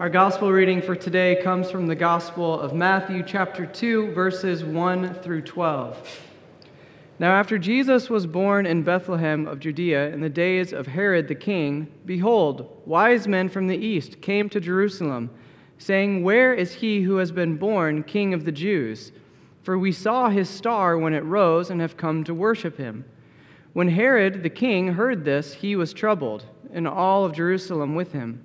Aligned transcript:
Our 0.00 0.08
gospel 0.08 0.52
reading 0.52 0.80
for 0.80 0.94
today 0.94 1.40
comes 1.42 1.72
from 1.72 1.88
the 1.88 1.96
Gospel 1.96 2.60
of 2.60 2.72
Matthew, 2.72 3.24
chapter 3.24 3.66
2, 3.66 4.12
verses 4.12 4.62
1 4.62 5.14
through 5.14 5.42
12. 5.42 6.20
Now, 7.18 7.32
after 7.32 7.58
Jesus 7.58 8.08
was 8.08 8.24
born 8.24 8.64
in 8.64 8.84
Bethlehem 8.84 9.48
of 9.48 9.58
Judea 9.58 10.10
in 10.10 10.20
the 10.20 10.28
days 10.28 10.72
of 10.72 10.86
Herod 10.86 11.26
the 11.26 11.34
king, 11.34 11.92
behold, 12.06 12.80
wise 12.86 13.26
men 13.26 13.48
from 13.48 13.66
the 13.66 13.76
east 13.76 14.20
came 14.20 14.48
to 14.50 14.60
Jerusalem, 14.60 15.30
saying, 15.78 16.22
Where 16.22 16.54
is 16.54 16.74
he 16.74 17.02
who 17.02 17.16
has 17.16 17.32
been 17.32 17.56
born 17.56 18.04
king 18.04 18.32
of 18.32 18.44
the 18.44 18.52
Jews? 18.52 19.10
For 19.64 19.76
we 19.76 19.90
saw 19.90 20.28
his 20.28 20.48
star 20.48 20.96
when 20.96 21.12
it 21.12 21.24
rose 21.24 21.70
and 21.70 21.80
have 21.80 21.96
come 21.96 22.22
to 22.22 22.32
worship 22.32 22.76
him. 22.76 23.04
When 23.72 23.88
Herod 23.88 24.44
the 24.44 24.48
king 24.48 24.92
heard 24.92 25.24
this, 25.24 25.54
he 25.54 25.74
was 25.74 25.92
troubled, 25.92 26.44
and 26.72 26.86
all 26.86 27.24
of 27.24 27.32
Jerusalem 27.34 27.96
with 27.96 28.12
him. 28.12 28.44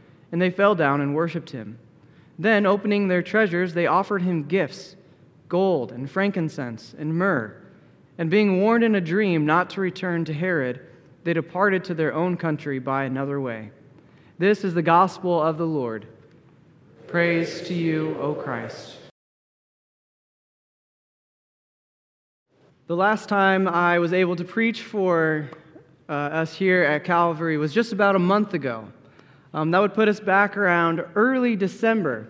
and 0.31 0.41
they 0.41 0.49
fell 0.49 0.75
down 0.75 1.01
and 1.01 1.15
worshipped 1.15 1.51
him. 1.51 1.77
Then, 2.39 2.65
opening 2.65 3.07
their 3.07 3.21
treasures, 3.21 3.73
they 3.73 3.87
offered 3.87 4.21
him 4.21 4.47
gifts 4.47 4.95
gold 5.47 5.91
and 5.91 6.09
frankincense 6.09 6.95
and 6.97 7.13
myrrh. 7.13 7.53
And 8.17 8.29
being 8.29 8.61
warned 8.61 8.85
in 8.85 8.95
a 8.95 9.01
dream 9.01 9.45
not 9.45 9.69
to 9.71 9.81
return 9.81 10.23
to 10.25 10.33
Herod, 10.33 10.79
they 11.25 11.33
departed 11.33 11.83
to 11.85 11.93
their 11.93 12.13
own 12.13 12.37
country 12.37 12.79
by 12.79 13.03
another 13.03 13.41
way. 13.41 13.71
This 14.39 14.63
is 14.63 14.73
the 14.73 14.81
gospel 14.81 15.41
of 15.41 15.57
the 15.57 15.67
Lord. 15.67 16.07
Praise 17.07 17.61
to 17.67 17.73
you, 17.73 18.17
O 18.19 18.33
Christ. 18.33 18.95
The 22.87 22.95
last 22.95 23.27
time 23.27 23.67
I 23.67 23.99
was 23.99 24.13
able 24.13 24.37
to 24.37 24.45
preach 24.45 24.83
for 24.83 25.49
uh, 26.09 26.13
us 26.13 26.53
here 26.53 26.83
at 26.83 27.03
Calvary 27.03 27.57
was 27.57 27.73
just 27.73 27.91
about 27.91 28.15
a 28.15 28.19
month 28.19 28.53
ago. 28.53 28.87
Um, 29.53 29.71
that 29.71 29.79
would 29.79 29.93
put 29.93 30.07
us 30.07 30.19
back 30.19 30.55
around 30.55 31.03
early 31.15 31.55
December. 31.55 32.27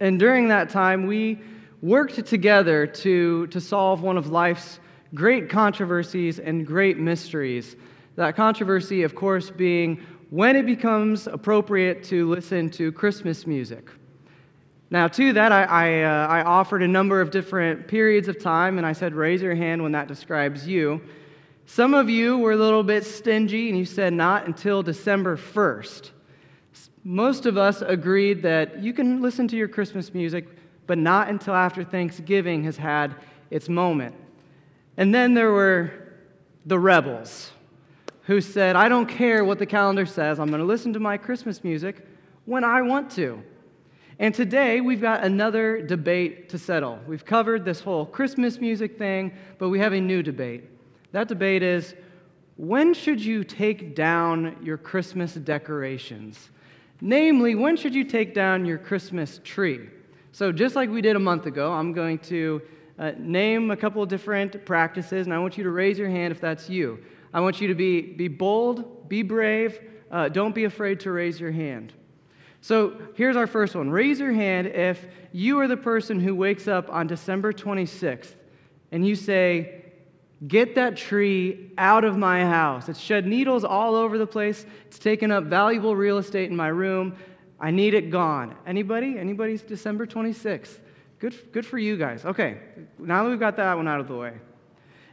And 0.00 0.18
during 0.18 0.48
that 0.48 0.70
time, 0.70 1.06
we 1.06 1.40
worked 1.82 2.24
together 2.26 2.86
to, 2.86 3.46
to 3.48 3.60
solve 3.60 4.02
one 4.02 4.16
of 4.16 4.28
life's 4.28 4.80
great 5.14 5.50
controversies 5.50 6.38
and 6.38 6.66
great 6.66 6.98
mysteries. 6.98 7.76
That 8.16 8.34
controversy, 8.34 9.02
of 9.02 9.14
course, 9.14 9.50
being 9.50 10.00
when 10.30 10.56
it 10.56 10.64
becomes 10.64 11.26
appropriate 11.26 12.02
to 12.04 12.28
listen 12.30 12.70
to 12.70 12.90
Christmas 12.92 13.46
music. 13.46 13.90
Now, 14.90 15.08
to 15.08 15.32
that, 15.34 15.52
I, 15.52 15.64
I, 15.64 16.02
uh, 16.02 16.26
I, 16.28 16.42
offered 16.42 16.82
a 16.82 16.88
number 16.88 17.20
of 17.20 17.30
different 17.30 17.88
periods 17.88 18.28
of 18.28 18.38
time, 18.40 18.78
and 18.78 18.86
I 18.86 18.92
said, 18.92 19.14
raise 19.14 19.42
your 19.42 19.54
hand 19.54 19.82
when 19.82 19.92
that 19.92 20.08
describes 20.08 20.66
you. 20.66 21.00
Some 21.66 21.94
of 21.94 22.08
you 22.08 22.38
were 22.38 22.52
a 22.52 22.56
little 22.56 22.82
bit 22.82 23.04
stingy, 23.04 23.68
and 23.68 23.78
you 23.78 23.84
said 23.84 24.12
not 24.12 24.46
until 24.46 24.82
December 24.82 25.36
1st 25.36 26.10
most 27.04 27.44
of 27.44 27.58
us 27.58 27.82
agreed 27.82 28.42
that 28.42 28.82
you 28.82 28.94
can 28.94 29.20
listen 29.20 29.46
to 29.48 29.56
your 29.56 29.68
Christmas 29.68 30.14
music, 30.14 30.48
but 30.86 30.96
not 30.96 31.28
until 31.28 31.54
after 31.54 31.84
Thanksgiving 31.84 32.64
has 32.64 32.78
had 32.78 33.14
its 33.50 33.68
moment. 33.68 34.14
And 34.96 35.14
then 35.14 35.34
there 35.34 35.52
were 35.52 35.90
the 36.64 36.78
rebels 36.78 37.52
who 38.22 38.40
said, 38.40 38.74
I 38.74 38.88
don't 38.88 39.06
care 39.06 39.44
what 39.44 39.58
the 39.58 39.66
calendar 39.66 40.06
says, 40.06 40.40
I'm 40.40 40.48
going 40.48 40.60
to 40.60 40.66
listen 40.66 40.94
to 40.94 41.00
my 41.00 41.18
Christmas 41.18 41.62
music 41.62 42.06
when 42.46 42.64
I 42.64 42.80
want 42.80 43.10
to. 43.12 43.42
And 44.18 44.34
today 44.34 44.80
we've 44.80 45.00
got 45.00 45.24
another 45.24 45.82
debate 45.82 46.48
to 46.50 46.58
settle. 46.58 47.00
We've 47.06 47.24
covered 47.24 47.64
this 47.64 47.80
whole 47.80 48.06
Christmas 48.06 48.60
music 48.60 48.96
thing, 48.96 49.32
but 49.58 49.68
we 49.68 49.78
have 49.80 49.92
a 49.92 50.00
new 50.00 50.22
debate. 50.22 50.64
That 51.12 51.28
debate 51.28 51.62
is 51.62 51.94
when 52.56 52.94
should 52.94 53.22
you 53.22 53.44
take 53.44 53.94
down 53.94 54.56
your 54.62 54.78
Christmas 54.78 55.34
decorations? 55.34 56.50
Namely, 57.00 57.54
when 57.54 57.76
should 57.76 57.94
you 57.94 58.04
take 58.04 58.34
down 58.34 58.64
your 58.64 58.78
Christmas 58.78 59.40
tree? 59.44 59.88
So, 60.32 60.52
just 60.52 60.76
like 60.76 60.90
we 60.90 61.00
did 61.00 61.16
a 61.16 61.20
month 61.20 61.46
ago, 61.46 61.72
I'm 61.72 61.92
going 61.92 62.18
to 62.20 62.62
uh, 62.98 63.12
name 63.18 63.70
a 63.70 63.76
couple 63.76 64.02
of 64.02 64.08
different 64.08 64.64
practices, 64.64 65.26
and 65.26 65.34
I 65.34 65.38
want 65.38 65.58
you 65.58 65.64
to 65.64 65.70
raise 65.70 65.98
your 65.98 66.08
hand 66.08 66.32
if 66.32 66.40
that's 66.40 66.68
you. 66.68 66.98
I 67.32 67.40
want 67.40 67.60
you 67.60 67.68
to 67.68 67.74
be, 67.74 68.00
be 68.00 68.28
bold, 68.28 69.08
be 69.08 69.22
brave, 69.22 69.80
uh, 70.10 70.28
don't 70.28 70.54
be 70.54 70.64
afraid 70.64 71.00
to 71.00 71.10
raise 71.10 71.40
your 71.40 71.52
hand. 71.52 71.92
So, 72.60 72.96
here's 73.14 73.36
our 73.36 73.46
first 73.46 73.74
one 73.74 73.90
raise 73.90 74.20
your 74.20 74.32
hand 74.32 74.68
if 74.68 75.04
you 75.32 75.58
are 75.60 75.68
the 75.68 75.76
person 75.76 76.20
who 76.20 76.34
wakes 76.34 76.68
up 76.68 76.88
on 76.90 77.06
December 77.06 77.52
26th 77.52 78.34
and 78.92 79.06
you 79.06 79.16
say, 79.16 79.83
Get 80.46 80.74
that 80.74 80.96
tree 80.96 81.70
out 81.78 82.04
of 82.04 82.18
my 82.18 82.44
house. 82.44 82.88
It's 82.88 83.00
shed 83.00 83.26
needles 83.26 83.64
all 83.64 83.94
over 83.94 84.18
the 84.18 84.26
place. 84.26 84.66
It's 84.86 84.98
taken 84.98 85.30
up 85.30 85.44
valuable 85.44 85.96
real 85.96 86.18
estate 86.18 86.50
in 86.50 86.56
my 86.56 86.68
room. 86.68 87.16
I 87.60 87.70
need 87.70 87.94
it 87.94 88.10
gone. 88.10 88.56
Anybody? 88.66 89.18
Anybody's 89.18 89.62
December 89.62 90.06
26th? 90.06 90.80
Good, 91.18 91.52
good 91.52 91.64
for 91.64 91.78
you 91.78 91.96
guys. 91.96 92.24
Okay, 92.24 92.58
now 92.98 93.24
that 93.24 93.30
we've 93.30 93.40
got 93.40 93.56
that 93.56 93.76
one 93.76 93.88
out 93.88 94.00
of 94.00 94.08
the 94.08 94.16
way. 94.16 94.34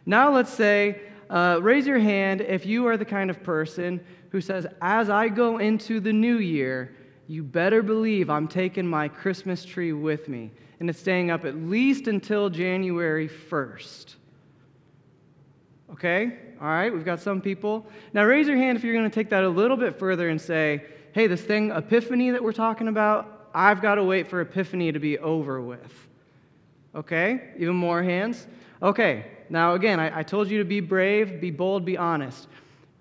Now 0.06 0.34
let's 0.34 0.52
say, 0.52 1.02
uh, 1.30 1.60
raise 1.62 1.88
your 1.88 2.00
hand 2.00 2.42
if 2.42 2.66
you 2.66 2.88
are 2.88 2.98
the 2.98 3.06
kind 3.06 3.30
of 3.30 3.42
person 3.44 4.02
who 4.32 4.42
says, 4.42 4.68
as 4.82 5.10
I 5.10 5.30
go 5.30 5.60
into 5.60 6.00
the 6.00 6.12
new 6.12 6.40
year, 6.40 6.96
you 7.28 7.44
better 7.44 7.82
believe 7.82 8.30
I'm 8.30 8.48
taking 8.48 8.86
my 8.86 9.08
Christmas 9.08 9.64
tree 9.64 9.94
with 9.94 10.28
me. 10.28 10.52
And 10.80 10.90
it's 10.90 11.00
staying 11.00 11.32
up 11.32 11.46
at 11.46 11.56
least 11.56 12.08
until 12.08 12.50
January 12.50 13.30
1st. 13.30 14.16
Okay? 15.94 16.38
All 16.62 16.68
right, 16.68 16.94
we've 16.94 17.06
got 17.06 17.20
some 17.20 17.42
people. 17.42 17.86
Now 18.14 18.24
raise 18.24 18.48
your 18.48 18.58
hand 18.58 18.78
if 18.78 18.84
you're 18.84 18.94
going 18.94 19.10
to 19.10 19.14
take 19.14 19.30
that 19.30 19.44
a 19.44 19.50
little 19.50 19.78
bit 19.78 19.98
further 19.98 20.30
and 20.30 20.40
say, 20.40 20.86
hey, 21.14 21.28
this 21.28 21.42
thing, 21.42 21.72
Epiphany, 21.72 22.32
that 22.32 22.44
we're 22.44 22.54
talking 22.54 22.88
about, 22.88 23.50
I've 23.54 23.82
got 23.82 23.96
to 23.96 24.04
wait 24.04 24.28
for 24.28 24.42
Epiphany 24.42 24.92
to 24.92 25.00
be 25.00 25.18
over 25.18 25.62
with. 25.62 26.08
Okay? 26.96 27.52
Even 27.58 27.76
more 27.76 28.02
hands? 28.04 28.48
Okay, 28.82 29.26
now 29.50 29.74
again, 29.74 30.00
I, 30.00 30.20
I 30.20 30.24
told 30.24 30.50
you 30.50 30.58
to 30.60 30.64
be 30.64 30.80
brave, 30.80 31.40
be 31.40 31.52
bold, 31.52 31.86
be 31.86 31.98
honest. 31.98 32.48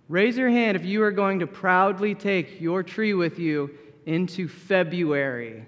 Raise 0.09 0.37
your 0.37 0.51
hand 0.51 0.77
if 0.77 0.85
you 0.85 1.03
are 1.03 1.13
going 1.13 1.39
to 1.39 1.47
proudly 1.47 2.15
take 2.15 2.61
your 2.61 2.83
tree 2.83 3.15
with 3.15 3.39
you 3.39 3.71
into 4.07 4.49
February. 4.49 5.65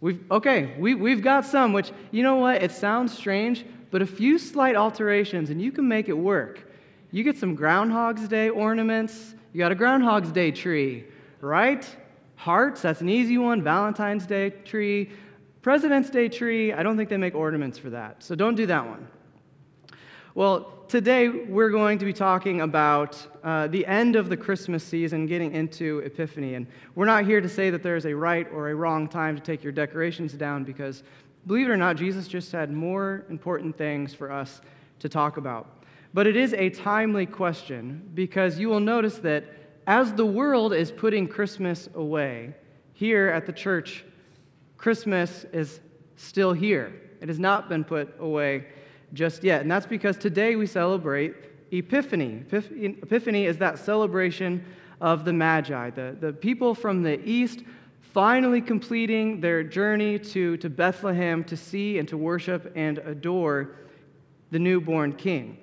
We've, 0.00 0.20
okay, 0.30 0.74
we, 0.78 0.94
we've 0.94 1.22
got 1.22 1.46
some, 1.46 1.72
which, 1.72 1.90
you 2.10 2.22
know 2.22 2.36
what? 2.36 2.62
It 2.62 2.70
sounds 2.72 3.16
strange, 3.16 3.64
but 3.92 4.02
a 4.02 4.06
few 4.06 4.38
slight 4.38 4.74
alterations 4.74 5.50
and 5.50 5.62
you 5.62 5.70
can 5.70 5.86
make 5.86 6.08
it 6.08 6.14
work. 6.14 6.68
You 7.12 7.22
get 7.22 7.36
some 7.36 7.54
Groundhog's 7.54 8.26
Day 8.26 8.48
ornaments, 8.48 9.34
you 9.52 9.58
got 9.58 9.70
a 9.70 9.76
Groundhog's 9.76 10.32
Day 10.32 10.50
tree, 10.50 11.04
right? 11.40 11.86
Hearts, 12.34 12.82
that's 12.82 13.02
an 13.02 13.10
easy 13.10 13.38
one. 13.38 13.62
Valentine's 13.62 14.26
Day 14.26 14.50
tree. 14.50 15.10
President's 15.60 16.10
Day 16.10 16.28
tree, 16.28 16.72
I 16.72 16.82
don't 16.82 16.96
think 16.96 17.10
they 17.10 17.18
make 17.18 17.34
ornaments 17.34 17.78
for 17.78 17.90
that, 17.90 18.22
so 18.22 18.34
don't 18.34 18.56
do 18.56 18.66
that 18.66 18.84
one. 18.84 19.06
Well, 20.34 20.72
today 20.88 21.28
we're 21.28 21.68
going 21.68 21.98
to 21.98 22.06
be 22.06 22.14
talking 22.14 22.62
about 22.62 23.18
uh, 23.44 23.66
the 23.66 23.84
end 23.86 24.16
of 24.16 24.30
the 24.30 24.36
Christmas 24.36 24.82
season, 24.82 25.26
getting 25.26 25.52
into 25.52 25.98
Epiphany. 25.98 26.54
And 26.54 26.66
we're 26.94 27.04
not 27.04 27.26
here 27.26 27.42
to 27.42 27.48
say 27.50 27.68
that 27.68 27.82
there's 27.82 28.06
a 28.06 28.16
right 28.16 28.48
or 28.50 28.70
a 28.70 28.74
wrong 28.74 29.08
time 29.08 29.36
to 29.36 29.42
take 29.42 29.62
your 29.62 29.72
decorations 29.72 30.32
down 30.32 30.64
because 30.64 31.02
Believe 31.46 31.68
it 31.68 31.70
or 31.70 31.76
not, 31.76 31.96
Jesus 31.96 32.28
just 32.28 32.52
had 32.52 32.72
more 32.72 33.24
important 33.28 33.76
things 33.76 34.14
for 34.14 34.30
us 34.30 34.60
to 35.00 35.08
talk 35.08 35.36
about. 35.36 35.84
But 36.14 36.26
it 36.26 36.36
is 36.36 36.52
a 36.54 36.70
timely 36.70 37.26
question 37.26 38.10
because 38.14 38.58
you 38.58 38.68
will 38.68 38.80
notice 38.80 39.18
that 39.18 39.44
as 39.86 40.12
the 40.12 40.26
world 40.26 40.72
is 40.72 40.92
putting 40.92 41.26
Christmas 41.26 41.88
away, 41.94 42.54
here 42.92 43.28
at 43.28 43.46
the 43.46 43.52
church, 43.52 44.04
Christmas 44.76 45.44
is 45.52 45.80
still 46.16 46.52
here. 46.52 46.92
It 47.20 47.28
has 47.28 47.38
not 47.38 47.68
been 47.68 47.82
put 47.82 48.14
away 48.20 48.66
just 49.12 49.42
yet. 49.42 49.62
And 49.62 49.70
that's 49.70 49.86
because 49.86 50.16
today 50.16 50.56
we 50.56 50.66
celebrate 50.66 51.34
Epiphany. 51.72 52.44
Epiphany 52.52 53.46
is 53.46 53.58
that 53.58 53.78
celebration 53.78 54.64
of 55.00 55.24
the 55.24 55.32
Magi, 55.32 55.90
the, 55.90 56.16
the 56.20 56.32
people 56.32 56.74
from 56.74 57.02
the 57.02 57.20
east 57.28 57.62
finally 58.02 58.60
completing 58.60 59.40
their 59.40 59.62
journey 59.62 60.18
to, 60.18 60.56
to 60.58 60.68
Bethlehem 60.68 61.42
to 61.44 61.56
see 61.56 61.98
and 61.98 62.08
to 62.08 62.16
worship 62.16 62.72
and 62.74 62.98
adore 62.98 63.76
the 64.50 64.58
newborn 64.58 65.14
king. 65.14 65.56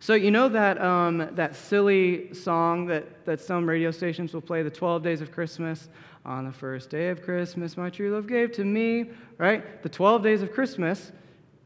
So, 0.00 0.14
you 0.14 0.30
know 0.30 0.48
that, 0.48 0.80
um, 0.80 1.28
that 1.32 1.56
silly 1.56 2.32
song 2.32 2.86
that, 2.86 3.24
that 3.24 3.40
some 3.40 3.68
radio 3.68 3.90
stations 3.90 4.32
will 4.32 4.40
play, 4.40 4.62
the 4.62 4.70
12 4.70 5.02
Days 5.02 5.20
of 5.20 5.32
Christmas? 5.32 5.88
On 6.24 6.44
the 6.44 6.52
first 6.52 6.90
day 6.90 7.08
of 7.08 7.22
Christmas, 7.22 7.76
my 7.76 7.88
true 7.88 8.14
love 8.14 8.26
gave 8.26 8.52
to 8.52 8.64
me, 8.64 9.06
right? 9.38 9.82
The 9.82 9.88
12 9.88 10.22
Days 10.22 10.42
of 10.42 10.52
Christmas 10.52 11.10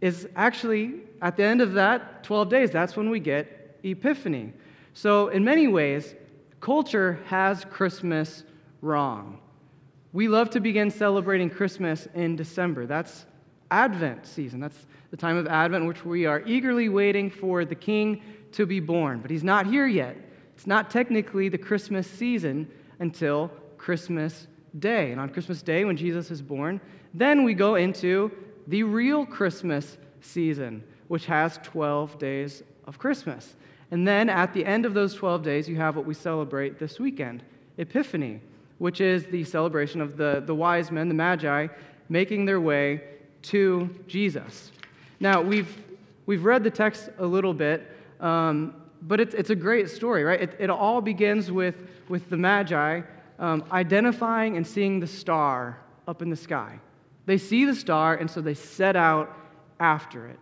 is 0.00 0.28
actually, 0.36 1.00
at 1.20 1.36
the 1.36 1.44
end 1.44 1.60
of 1.60 1.72
that 1.72 2.24
12 2.24 2.48
days, 2.48 2.70
that's 2.70 2.96
when 2.96 3.10
we 3.10 3.20
get 3.20 3.78
Epiphany. 3.82 4.52
So, 4.94 5.28
in 5.28 5.44
many 5.44 5.68
ways, 5.68 6.14
culture 6.60 7.20
has 7.26 7.64
Christmas 7.64 8.44
wrong. 8.82 9.41
We 10.12 10.28
love 10.28 10.50
to 10.50 10.60
begin 10.60 10.90
celebrating 10.90 11.48
Christmas 11.48 12.06
in 12.14 12.36
December. 12.36 12.84
That's 12.84 13.24
Advent 13.70 14.26
season. 14.26 14.60
That's 14.60 14.86
the 15.10 15.16
time 15.16 15.38
of 15.38 15.46
Advent 15.46 15.82
in 15.82 15.88
which 15.88 16.04
we 16.04 16.26
are 16.26 16.42
eagerly 16.46 16.90
waiting 16.90 17.30
for 17.30 17.64
the 17.64 17.74
King 17.74 18.20
to 18.52 18.66
be 18.66 18.78
born. 18.78 19.20
But 19.20 19.30
he's 19.30 19.42
not 19.42 19.66
here 19.66 19.86
yet. 19.86 20.16
It's 20.54 20.66
not 20.66 20.90
technically 20.90 21.48
the 21.48 21.56
Christmas 21.56 22.06
season 22.06 22.70
until 22.98 23.50
Christmas 23.78 24.48
Day. 24.78 25.12
And 25.12 25.20
on 25.20 25.30
Christmas 25.30 25.62
Day, 25.62 25.86
when 25.86 25.96
Jesus 25.96 26.30
is 26.30 26.42
born, 26.42 26.80
then 27.14 27.42
we 27.44 27.54
go 27.54 27.76
into 27.76 28.30
the 28.66 28.82
real 28.82 29.24
Christmas 29.24 29.96
season, 30.20 30.84
which 31.08 31.24
has 31.26 31.58
12 31.62 32.18
days 32.18 32.62
of 32.84 32.98
Christmas. 32.98 33.56
And 33.90 34.06
then 34.06 34.28
at 34.28 34.52
the 34.52 34.64
end 34.64 34.84
of 34.84 34.92
those 34.92 35.14
12 35.14 35.42
days, 35.42 35.68
you 35.68 35.76
have 35.76 35.96
what 35.96 36.04
we 36.04 36.14
celebrate 36.14 36.78
this 36.78 37.00
weekend 37.00 37.42
Epiphany, 37.78 38.40
which 38.82 39.00
is 39.00 39.26
the 39.26 39.44
celebration 39.44 40.00
of 40.00 40.16
the, 40.16 40.42
the 40.44 40.52
wise 40.52 40.90
men, 40.90 41.06
the 41.06 41.14
Magi, 41.14 41.68
making 42.08 42.44
their 42.44 42.60
way 42.60 43.00
to 43.40 43.88
Jesus. 44.08 44.72
Now, 45.20 45.40
we've, 45.40 45.72
we've 46.26 46.44
read 46.44 46.64
the 46.64 46.70
text 46.72 47.08
a 47.18 47.24
little 47.24 47.54
bit, 47.54 47.88
um, 48.18 48.74
but 49.02 49.20
it's, 49.20 49.34
it's 49.34 49.50
a 49.50 49.54
great 49.54 49.88
story, 49.88 50.24
right? 50.24 50.42
It, 50.42 50.56
it 50.58 50.68
all 50.68 51.00
begins 51.00 51.48
with, 51.48 51.76
with 52.08 52.28
the 52.28 52.36
Magi 52.36 53.02
um, 53.38 53.62
identifying 53.70 54.56
and 54.56 54.66
seeing 54.66 54.98
the 54.98 55.06
star 55.06 55.78
up 56.08 56.20
in 56.20 56.28
the 56.28 56.34
sky. 56.34 56.80
They 57.24 57.38
see 57.38 57.64
the 57.64 57.76
star, 57.76 58.16
and 58.16 58.28
so 58.28 58.40
they 58.40 58.54
set 58.54 58.96
out 58.96 59.32
after 59.78 60.26
it. 60.26 60.40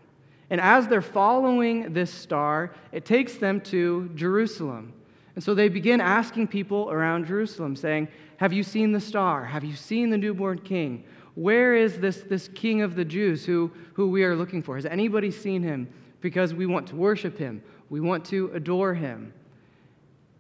And 0.49 0.63
as 0.63 0.89
they're 0.89 1.03
following 1.03 1.93
this 1.93 2.11
star, 2.11 2.73
it 2.91 3.05
takes 3.05 3.35
them 3.35 3.61
to 3.73 4.09
Jerusalem. 4.15 4.95
And 5.35 5.45
so 5.45 5.55
they 5.55 5.69
begin 5.69 6.01
asking 6.01 6.49
people 6.49 6.91
around 6.91 7.27
Jerusalem, 7.27 7.77
saying, 7.77 8.09
Have 8.39 8.53
you 8.53 8.63
seen 8.63 8.93
the 8.93 9.01
star? 9.01 9.45
Have 9.45 9.65
you 9.65 9.77
seen 9.77 10.11
the 10.11 10.19
newborn 10.19 10.59
king? 10.59 11.05
Where 11.35 11.75
is 11.75 11.99
this, 11.99 12.23
this 12.23 12.49
king 12.49 12.83
of 12.83 12.97
the 12.97 13.05
Jews 13.05 13.45
who, 13.45 13.71
who 13.95 14.11
we 14.11 14.25
are 14.25 14.35
looking 14.35 14.63
for? 14.63 14.75
Has 14.77 14.87
anybody 14.87 15.31
seen 15.31 15.63
him? 15.63 15.89
Because 16.21 16.53
we 16.53 16.67
want 16.67 16.89
to 16.89 16.97
worship 16.97 17.39
him, 17.39 17.63
we 17.89 18.01
want 18.01 18.25
to 18.27 18.51
adore 18.53 18.95
him. 18.95 19.33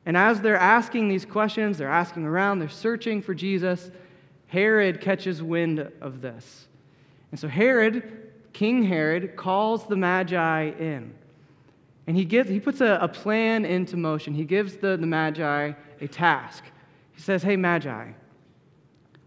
And 0.06 0.16
as 0.16 0.40
they're 0.40 0.56
asking 0.56 1.08
these 1.08 1.24
questions, 1.24 1.78
they're 1.78 1.88
asking 1.88 2.24
around, 2.24 2.58
they're 2.58 2.68
searching 2.68 3.22
for 3.22 3.34
Jesus, 3.34 3.90
Herod 4.46 5.00
catches 5.00 5.42
wind 5.42 5.90
of 6.00 6.20
this. 6.20 6.66
And 7.30 7.38
so 7.38 7.46
Herod, 7.48 8.30
King 8.52 8.82
Herod, 8.82 9.36
calls 9.36 9.86
the 9.86 9.96
Magi 9.96 10.70
in. 10.78 11.14
And 12.10 12.16
he, 12.16 12.24
gives, 12.24 12.50
he 12.50 12.58
puts 12.58 12.80
a, 12.80 12.98
a 13.00 13.06
plan 13.06 13.64
into 13.64 13.96
motion. 13.96 14.34
He 14.34 14.44
gives 14.44 14.78
the, 14.78 14.96
the 14.96 15.06
Magi 15.06 15.72
a 16.00 16.08
task. 16.08 16.64
He 17.12 17.22
says, 17.22 17.40
Hey, 17.40 17.54
Magi, 17.54 18.08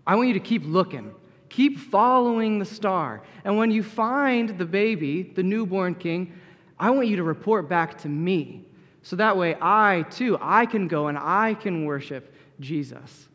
I 0.06 0.16
want 0.18 0.28
you 0.28 0.34
to 0.34 0.42
keep 0.42 0.64
looking. 0.66 1.16
Keep 1.48 1.80
following 1.80 2.60
the 2.60 2.66
star. 2.66 3.22
And 3.46 3.56
when 3.56 3.72
you 3.72 3.84
find 3.84 4.58
the 4.58 4.66
baby, 4.66 5.24
the 5.24 5.44
newborn 5.44 5.96
king, 5.96 6.34
I 6.78 6.90
want 6.90 7.08
you 7.08 7.16
to 7.16 7.24
report 7.24 7.70
back 7.70 8.00
to 8.00 8.10
me. 8.10 8.66
So 9.02 9.16
that 9.16 9.38
way 9.38 9.56
I 9.62 10.04
too, 10.10 10.38
I 10.42 10.66
can 10.66 10.90
go 10.90 11.08
and 11.08 11.18
I 11.18 11.54
can 11.54 11.86
worship 11.86 12.36
Jesus. 12.60 13.30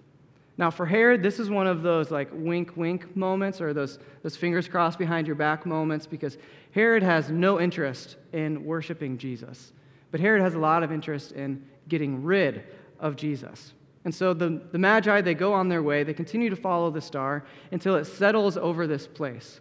Now, 0.58 0.72
for 0.72 0.84
Herod, 0.84 1.22
this 1.22 1.38
is 1.38 1.48
one 1.48 1.68
of 1.68 1.82
those 1.82 2.10
like 2.10 2.28
wink, 2.32 2.76
wink 2.76 3.16
moments 3.16 3.60
or 3.60 3.72
those, 3.72 4.00
those 4.24 4.36
fingers 4.36 4.66
crossed 4.66 4.98
behind 4.98 5.28
your 5.28 5.36
back 5.36 5.64
moments 5.64 6.04
because 6.04 6.36
Herod 6.72 7.02
has 7.04 7.30
no 7.30 7.60
interest 7.60 8.16
in 8.32 8.64
worshiping 8.64 9.16
Jesus. 9.18 9.72
But 10.10 10.20
Herod 10.20 10.42
has 10.42 10.54
a 10.54 10.58
lot 10.58 10.82
of 10.82 10.90
interest 10.90 11.32
in 11.32 11.64
getting 11.88 12.24
rid 12.24 12.64
of 12.98 13.14
Jesus. 13.14 13.72
And 14.04 14.12
so 14.12 14.34
the, 14.34 14.60
the 14.72 14.78
Magi, 14.78 15.20
they 15.20 15.34
go 15.34 15.52
on 15.52 15.68
their 15.68 15.82
way. 15.82 16.02
They 16.02 16.14
continue 16.14 16.50
to 16.50 16.56
follow 16.56 16.90
the 16.90 17.00
star 17.00 17.44
until 17.70 17.94
it 17.94 18.06
settles 18.06 18.56
over 18.56 18.86
this 18.86 19.06
place. 19.06 19.60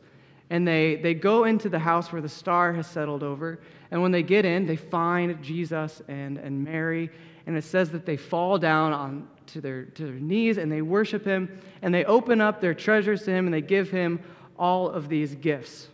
And 0.49 0.67
they, 0.67 0.95
they 0.95 1.13
go 1.13 1.43
into 1.43 1.69
the 1.69 1.79
house 1.79 2.11
where 2.11 2.21
the 2.21 2.29
star 2.29 2.73
has 2.73 2.87
settled 2.87 3.21
over. 3.21 3.59
And 3.91 4.01
when 4.01 4.11
they 4.11 4.23
get 4.23 4.45
in, 4.45 4.65
they 4.65 4.77
find 4.77 5.43
Jesus 5.43 6.01
and, 6.07 6.37
and 6.37 6.63
Mary. 6.63 7.11
And 7.47 7.57
it 7.57 7.63
says 7.63 7.89
that 7.91 8.05
they 8.05 8.17
fall 8.17 8.59
down 8.59 8.93
on, 8.93 9.27
to 9.47 9.61
their, 9.61 9.85
to 9.85 10.05
their 10.05 10.15
knees 10.15 10.57
and 10.57 10.71
they 10.71 10.81
worship 10.81 11.25
him 11.25 11.59
and 11.81 11.93
they 11.93 12.03
open 12.05 12.41
up 12.41 12.61
their 12.61 12.73
treasures 12.73 13.23
to 13.23 13.31
him 13.31 13.45
and 13.45 13.53
they 13.53 13.61
give 13.61 13.89
him 13.89 14.19
all 14.59 14.89
of 14.89 15.07
these 15.07 15.33
gifts. 15.35 15.87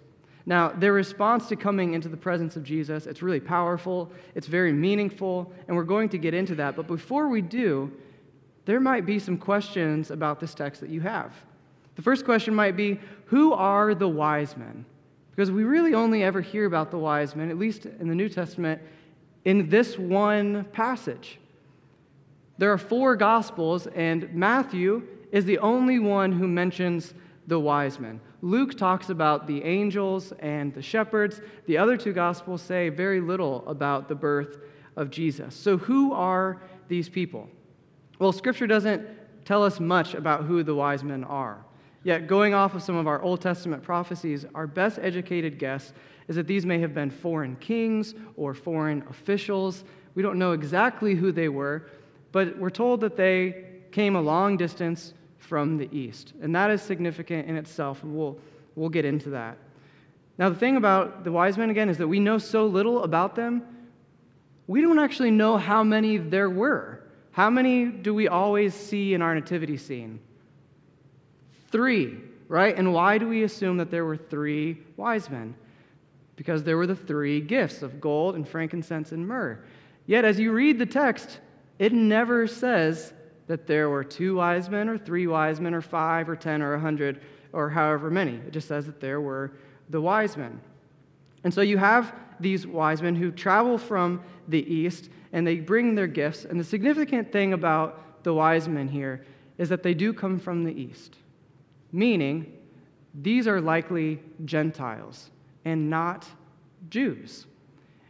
Now, 0.45 0.69
their 0.69 0.91
response 0.91 1.47
to 1.49 1.55
coming 1.55 1.93
into 1.93 2.09
the 2.09 2.17
presence 2.17 2.57
of 2.57 2.63
Jesus, 2.63 3.05
it's 3.05 3.21
really 3.21 3.39
powerful, 3.39 4.11
it's 4.35 4.47
very 4.47 4.73
meaningful, 4.73 5.53
and 5.67 5.77
we're 5.77 5.83
going 5.83 6.09
to 6.09 6.17
get 6.17 6.33
into 6.33 6.55
that. 6.55 6.75
But 6.75 6.87
before 6.87 7.29
we 7.29 7.41
do, 7.41 7.91
there 8.65 8.79
might 8.79 9.05
be 9.05 9.19
some 9.19 9.37
questions 9.37 10.11
about 10.11 10.39
this 10.39 10.53
text 10.53 10.81
that 10.81 10.89
you 10.89 10.99
have. 11.01 11.33
The 11.95 12.01
first 12.01 12.25
question 12.25 12.53
might 12.53 12.75
be 12.75 12.99
Who 13.25 13.53
are 13.53 13.95
the 13.95 14.07
wise 14.07 14.57
men? 14.57 14.85
Because 15.31 15.51
we 15.51 15.63
really 15.63 15.93
only 15.93 16.23
ever 16.23 16.41
hear 16.41 16.65
about 16.65 16.91
the 16.91 16.97
wise 16.97 17.35
men, 17.35 17.49
at 17.49 17.57
least 17.57 17.85
in 17.85 18.07
the 18.07 18.15
New 18.15 18.29
Testament, 18.29 18.81
in 19.45 19.69
this 19.69 19.97
one 19.97 20.65
passage. 20.73 21.39
There 22.57 22.71
are 22.71 22.77
four 22.77 23.15
Gospels, 23.15 23.87
and 23.87 24.33
Matthew 24.33 25.07
is 25.31 25.45
the 25.45 25.57
only 25.59 25.99
one 25.99 26.31
who 26.31 26.47
mentions 26.47 27.13
the 27.47 27.59
wise 27.59 27.99
men. 27.99 28.21
Luke 28.41 28.77
talks 28.77 29.09
about 29.09 29.47
the 29.47 29.63
angels 29.63 30.33
and 30.39 30.73
the 30.73 30.81
shepherds. 30.81 31.41
The 31.65 31.77
other 31.77 31.97
two 31.97 32.13
Gospels 32.13 32.61
say 32.61 32.89
very 32.89 33.21
little 33.21 33.67
about 33.67 34.07
the 34.07 34.15
birth 34.15 34.59
of 34.95 35.09
Jesus. 35.09 35.55
So, 35.55 35.77
who 35.77 36.13
are 36.13 36.61
these 36.87 37.09
people? 37.09 37.49
Well, 38.19 38.31
Scripture 38.31 38.67
doesn't 38.67 39.05
tell 39.45 39.63
us 39.63 39.79
much 39.79 40.13
about 40.13 40.43
who 40.43 40.63
the 40.63 40.75
wise 40.75 41.03
men 41.03 41.23
are. 41.23 41.65
Yet, 42.03 42.27
going 42.27 42.53
off 42.53 42.75
of 42.75 42.83
some 42.83 42.95
of 42.95 43.07
our 43.07 43.21
Old 43.21 43.41
Testament 43.41 43.81
prophecies, 43.81 44.45
our 44.53 44.67
best 44.67 44.99
educated 45.01 45.57
guess 45.57 45.93
is 46.27 46.35
that 46.35 46.47
these 46.47 46.65
may 46.65 46.79
have 46.79 46.93
been 46.93 47.09
foreign 47.09 47.55
kings 47.57 48.13
or 48.37 48.53
foreign 48.53 49.03
officials. 49.09 49.83
We 50.15 50.21
don't 50.21 50.37
know 50.37 50.51
exactly 50.51 51.15
who 51.15 51.31
they 51.31 51.49
were, 51.49 51.89
but 52.33 52.57
we're 52.57 52.69
told 52.69 52.99
that 53.01 53.15
they 53.15 53.63
came 53.91 54.17
a 54.17 54.21
long 54.21 54.57
distance 54.57 55.13
from 55.37 55.77
the 55.77 55.87
east. 55.97 56.33
And 56.41 56.53
that 56.55 56.71
is 56.71 56.81
significant 56.81 57.47
in 57.47 57.55
itself, 57.55 58.03
and 58.03 58.13
we'll, 58.13 58.37
we'll 58.75 58.89
get 58.89 59.05
into 59.05 59.29
that. 59.29 59.57
Now, 60.37 60.49
the 60.49 60.55
thing 60.55 60.75
about 60.75 61.23
the 61.23 61.31
wise 61.31 61.57
men, 61.57 61.69
again, 61.69 61.89
is 61.89 61.99
that 61.99 62.07
we 62.07 62.19
know 62.19 62.39
so 62.39 62.65
little 62.65 63.03
about 63.03 63.35
them, 63.35 63.61
we 64.65 64.81
don't 64.81 64.97
actually 64.97 65.29
know 65.29 65.57
how 65.57 65.83
many 65.83 66.17
there 66.17 66.49
were. 66.49 67.03
How 67.31 67.51
many 67.51 67.85
do 67.85 68.13
we 68.15 68.27
always 68.27 68.73
see 68.73 69.13
in 69.13 69.21
our 69.21 69.35
nativity 69.35 69.77
scene? 69.77 70.19
Three, 71.71 72.17
right? 72.47 72.75
And 72.75 72.93
why 72.93 73.19
do 73.19 73.27
we 73.27 73.43
assume 73.43 73.77
that 73.77 73.91
there 73.91 74.05
were 74.05 74.17
three 74.17 74.79
wise 74.97 75.29
men? 75.29 75.53
Because 76.35 76.63
there 76.63 76.77
were 76.77 76.87
the 76.87 76.95
three 76.95 77.41
gifts 77.41 77.83
of 77.83 78.01
gold 78.01 78.35
and 78.35 78.47
frankincense 78.47 79.11
and 79.11 79.27
myrrh. 79.27 79.59
Yet, 80.07 80.25
as 80.25 80.39
you 80.39 80.51
read 80.51 80.79
the 80.79 80.85
text, 80.87 81.39
it 81.79 81.93
never 81.93 82.47
says 82.47 83.13
that 83.47 83.67
there 83.67 83.89
were 83.89 84.03
two 84.03 84.35
wise 84.35 84.69
men 84.69 84.89
or 84.89 84.97
three 84.97 85.27
wise 85.27 85.59
men 85.59 85.73
or 85.73 85.81
five 85.81 86.29
or 86.29 86.35
ten 86.35 86.61
or 86.61 86.73
a 86.73 86.79
hundred 86.79 87.21
or 87.51 87.69
however 87.69 88.09
many. 88.09 88.35
It 88.47 88.51
just 88.51 88.67
says 88.67 88.85
that 88.85 88.99
there 88.99 89.21
were 89.21 89.51
the 89.89 90.01
wise 90.01 90.37
men. 90.37 90.59
And 91.43 91.53
so 91.53 91.61
you 91.61 91.77
have 91.77 92.15
these 92.39 92.65
wise 92.65 93.01
men 93.01 93.15
who 93.15 93.31
travel 93.31 93.77
from 93.77 94.23
the 94.47 94.73
east 94.73 95.09
and 95.33 95.45
they 95.45 95.55
bring 95.55 95.95
their 95.95 96.07
gifts. 96.07 96.45
And 96.45 96.59
the 96.59 96.63
significant 96.63 97.31
thing 97.31 97.53
about 97.53 98.23
the 98.23 98.33
wise 98.33 98.67
men 98.67 98.87
here 98.87 99.25
is 99.57 99.69
that 99.69 99.83
they 99.83 99.93
do 99.93 100.13
come 100.13 100.39
from 100.39 100.63
the 100.63 100.73
east, 100.73 101.15
meaning 101.91 102.51
these 103.13 103.47
are 103.47 103.61
likely 103.61 104.19
Gentiles 104.45 105.29
and 105.65 105.89
not 105.89 106.27
Jews. 106.89 107.45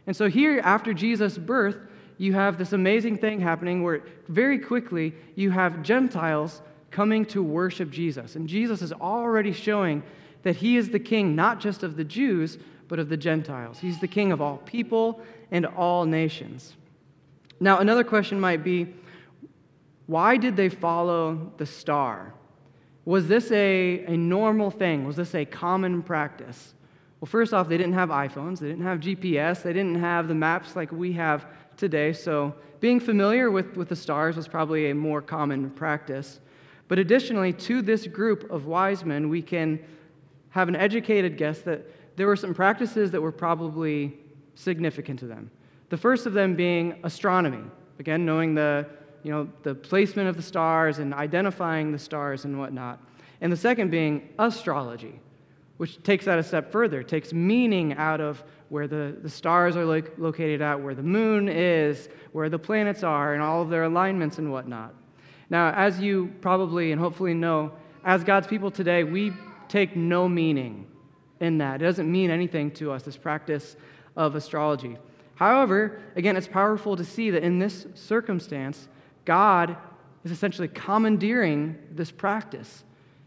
And 0.06 0.16
so 0.16 0.28
here, 0.28 0.60
after 0.62 0.94
Jesus' 0.94 1.38
birth, 1.38 1.78
you 2.18 2.32
have 2.32 2.58
this 2.58 2.72
amazing 2.72 3.18
thing 3.18 3.40
happening 3.40 3.82
where 3.82 4.02
very 4.28 4.58
quickly 4.58 5.14
you 5.34 5.50
have 5.50 5.82
Gentiles 5.82 6.62
coming 6.90 7.24
to 7.26 7.42
worship 7.42 7.90
Jesus. 7.90 8.36
And 8.36 8.48
Jesus 8.48 8.82
is 8.82 8.92
already 8.92 9.52
showing 9.52 10.02
that 10.42 10.56
he 10.56 10.76
is 10.76 10.90
the 10.90 11.00
king 11.00 11.34
not 11.34 11.58
just 11.58 11.82
of 11.82 11.96
the 11.96 12.04
Jews, 12.04 12.58
but 12.86 12.98
of 12.98 13.08
the 13.08 13.16
Gentiles. 13.16 13.78
He's 13.78 13.98
the 13.98 14.06
king 14.06 14.30
of 14.30 14.40
all 14.40 14.58
people 14.58 15.20
and 15.50 15.66
all 15.66 16.04
nations. 16.04 16.76
Now, 17.58 17.78
another 17.78 18.04
question 18.04 18.38
might 18.38 18.62
be 18.62 18.94
why 20.06 20.36
did 20.36 20.54
they 20.54 20.68
follow 20.68 21.52
the 21.56 21.66
star? 21.66 22.34
Was 23.04 23.26
this 23.26 23.50
a, 23.50 24.04
a 24.06 24.16
normal 24.16 24.70
thing? 24.70 25.06
Was 25.06 25.16
this 25.16 25.34
a 25.34 25.44
common 25.44 26.02
practice? 26.02 26.74
Well, 27.20 27.26
first 27.26 27.54
off, 27.54 27.68
they 27.68 27.78
didn't 27.78 27.94
have 27.94 28.10
iPhones, 28.10 28.58
they 28.58 28.68
didn't 28.68 28.84
have 28.84 29.00
GPS, 29.00 29.62
they 29.62 29.72
didn't 29.72 30.00
have 30.00 30.28
the 30.28 30.34
maps 30.34 30.76
like 30.76 30.92
we 30.92 31.12
have 31.12 31.46
today, 31.76 32.12
so 32.12 32.54
being 32.80 33.00
familiar 33.00 33.50
with, 33.50 33.76
with 33.76 33.88
the 33.88 33.96
stars 33.96 34.36
was 34.36 34.46
probably 34.46 34.90
a 34.90 34.94
more 34.94 35.22
common 35.22 35.70
practice. 35.70 36.40
But 36.88 36.98
additionally, 36.98 37.52
to 37.52 37.82
this 37.82 38.06
group 38.06 38.50
of 38.50 38.66
wise 38.66 39.04
men, 39.04 39.28
we 39.28 39.40
can 39.40 39.80
have 40.50 40.68
an 40.68 40.76
educated 40.76 41.36
guess 41.36 41.60
that 41.60 42.16
there 42.16 42.26
were 42.26 42.36
some 42.36 42.54
practices 42.54 43.10
that 43.10 43.20
were 43.20 43.32
probably 43.32 44.18
significant 44.54 45.18
to 45.20 45.26
them. 45.26 45.50
The 45.88 45.96
first 45.96 46.26
of 46.26 46.32
them 46.32 46.54
being 46.54 47.00
astronomy. 47.04 47.64
Again, 47.98 48.24
knowing 48.24 48.54
the, 48.54 48.86
you 49.22 49.30
know, 49.30 49.48
the 49.62 49.74
placement 49.74 50.28
of 50.28 50.36
the 50.36 50.42
stars 50.42 50.98
and 50.98 51.14
identifying 51.14 51.92
the 51.92 51.98
stars 51.98 52.44
and 52.44 52.58
whatnot. 52.58 53.00
And 53.40 53.52
the 53.52 53.56
second 53.56 53.90
being 53.90 54.28
astrology, 54.38 55.20
which 55.76 56.02
takes 56.02 56.24
that 56.26 56.38
a 56.38 56.42
step 56.42 56.70
further, 56.70 57.02
takes 57.02 57.32
meaning 57.32 57.94
out 57.94 58.20
of 58.20 58.44
where 58.74 58.88
the, 58.88 59.16
the 59.22 59.30
stars 59.30 59.76
are 59.76 59.84
lo- 59.84 60.02
located 60.18 60.60
at, 60.60 60.82
where 60.82 60.96
the 60.96 61.02
moon 61.02 61.48
is, 61.48 62.08
where 62.32 62.48
the 62.48 62.58
planets 62.58 63.04
are, 63.04 63.32
and 63.32 63.40
all 63.40 63.62
of 63.62 63.70
their 63.70 63.84
alignments 63.84 64.38
and 64.38 64.50
whatnot. 64.50 64.92
Now, 65.48 65.70
as 65.70 66.00
you 66.00 66.34
probably 66.40 66.90
and 66.90 67.00
hopefully 67.00 67.34
know, 67.34 67.70
as 68.04 68.24
God's 68.24 68.48
people 68.48 68.72
today, 68.72 69.04
we 69.04 69.32
take 69.68 69.94
no 69.94 70.28
meaning 70.28 70.88
in 71.38 71.58
that. 71.58 71.82
It 71.82 71.84
doesn't 71.84 72.10
mean 72.10 72.32
anything 72.32 72.72
to 72.72 72.90
us, 72.90 73.04
this 73.04 73.16
practice 73.16 73.76
of 74.16 74.34
astrology. 74.34 74.98
However, 75.36 76.00
again, 76.16 76.36
it's 76.36 76.48
powerful 76.48 76.96
to 76.96 77.04
see 77.04 77.30
that 77.30 77.44
in 77.44 77.60
this 77.60 77.86
circumstance, 77.94 78.88
God 79.24 79.76
is 80.24 80.32
essentially 80.32 80.66
commandeering 80.66 81.78
this 81.92 82.10
practice, 82.10 82.82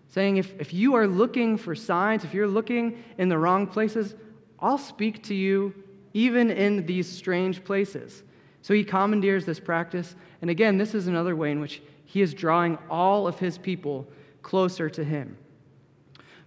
saying, 0.09 0.35
if, 0.35 0.59
if 0.59 0.73
you 0.73 0.95
are 0.95 1.07
looking 1.07 1.55
for 1.55 1.73
signs, 1.73 2.25
if 2.25 2.33
you're 2.33 2.49
looking 2.49 3.01
in 3.17 3.29
the 3.29 3.37
wrong 3.37 3.65
places, 3.65 4.13
I'll 4.59 4.77
speak 4.77 5.23
to 5.23 5.35
you 5.35 5.73
even 6.13 6.49
in 6.49 6.85
these 6.85 7.07
strange 7.07 7.63
places. 7.63 8.23
So 8.61 8.73
he 8.73 8.83
commandeers 8.83 9.45
this 9.45 9.59
practice. 9.59 10.15
And 10.41 10.49
again, 10.49 10.77
this 10.77 10.93
is 10.93 11.07
another 11.07 11.35
way 11.35 11.51
in 11.51 11.61
which 11.61 11.81
he 12.05 12.21
is 12.21 12.33
drawing 12.33 12.77
all 12.89 13.27
of 13.27 13.39
his 13.39 13.57
people 13.57 14.07
closer 14.41 14.89
to 14.89 15.03
him. 15.03 15.37